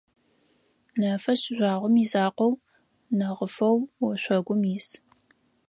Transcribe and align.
Нэфышъ 0.99 1.45
жъуагъом 1.55 1.95
изакъоу, 2.03 2.53
нэгъыфэу 3.17 3.77
ошъогум 4.07 4.61
ис. 4.75 4.87